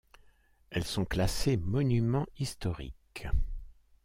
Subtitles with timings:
[0.71, 3.27] Elles sont classées monuments historiques.